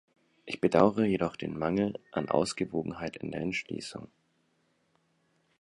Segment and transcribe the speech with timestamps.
[0.47, 4.07] Ich bedauere jedoch den Mangel an Ausgewogenheit in der Entschließung.